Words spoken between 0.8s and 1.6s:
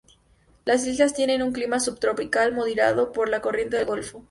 islas tienen un